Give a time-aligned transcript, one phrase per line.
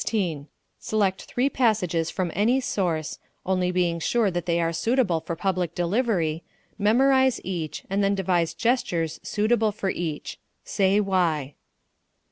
[0.79, 5.75] Select three passages from any source, only being sure that they are suitable for public
[5.75, 6.41] delivery,
[6.79, 10.39] memorize each, and then devise gestures suitable for each.
[10.63, 11.53] Say why.